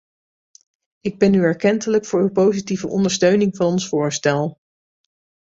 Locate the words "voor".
2.05-2.21